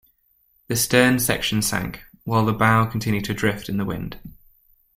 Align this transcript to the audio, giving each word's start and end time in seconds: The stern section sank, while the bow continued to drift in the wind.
The 0.67 0.75
stern 0.75 1.19
section 1.19 1.61
sank, 1.61 2.01
while 2.23 2.43
the 2.43 2.53
bow 2.53 2.85
continued 2.87 3.25
to 3.25 3.35
drift 3.35 3.69
in 3.69 3.77
the 3.77 3.85
wind. 3.85 4.19